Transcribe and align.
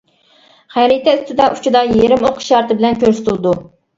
خەرىتە 0.75 1.13
ئۈستىدە 1.17 1.49
ئۇچىدا 1.57 1.83
يېرىم 1.99 2.25
ئوق 2.29 2.41
ئىشارىتى 2.45 2.79
بىلەن 2.83 2.99
كۆرسىتىلىدۇ. 3.05 3.55